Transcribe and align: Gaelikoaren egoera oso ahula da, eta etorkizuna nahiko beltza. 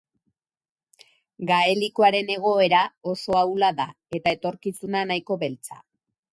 Gaelikoaren 1.51 2.33
egoera 2.37 2.81
oso 3.13 3.37
ahula 3.43 3.71
da, 3.83 3.89
eta 4.21 4.37
etorkizuna 4.39 5.07
nahiko 5.13 5.41
beltza. 5.47 5.83